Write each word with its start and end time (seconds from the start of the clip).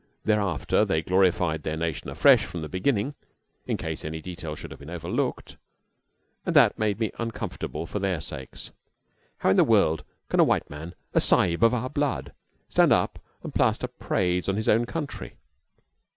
Thereafter 0.25 0.83
they 0.83 1.03
glorified 1.03 1.61
their 1.61 1.77
nation 1.77 2.09
afresh 2.09 2.43
from 2.43 2.63
the 2.63 2.67
beginning, 2.67 3.13
in 3.67 3.77
case 3.77 4.03
any 4.03 4.19
detail 4.19 4.55
should 4.55 4.71
have 4.71 4.79
been 4.79 4.89
overlooked, 4.89 5.57
and 6.43 6.55
that 6.55 6.79
made 6.79 6.99
me 6.99 7.11
uncomfortable 7.19 7.85
for 7.85 7.99
their 7.99 8.19
sakes. 8.19 8.71
How 9.37 9.51
in 9.51 9.57
the 9.57 9.63
world 9.63 10.03
can 10.27 10.39
a 10.39 10.43
white 10.43 10.71
man, 10.71 10.95
a 11.13 11.21
sahib, 11.21 11.63
of 11.63 11.75
our 11.75 11.91
blood, 11.91 12.33
stand 12.67 12.91
up 12.91 13.19
and 13.43 13.53
plaster 13.53 13.85
praise 13.87 14.49
on 14.49 14.55
his 14.55 14.67
own 14.67 14.85
country? 14.85 15.35